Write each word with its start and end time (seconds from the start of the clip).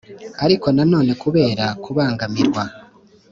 ariko 0.45 0.67
nanone 0.75 1.11
kubera 1.23 1.65
kubangamirwa 1.83 2.63